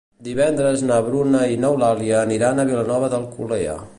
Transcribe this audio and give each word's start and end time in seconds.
Divendres 0.27 0.83
na 0.91 0.97
Bruna 1.09 1.41
i 1.55 1.59
n'Eulàlia 1.65 2.17
aniran 2.23 2.63
a 2.63 2.65
Vilanova 2.73 3.13
d'Alcolea. 3.15 3.81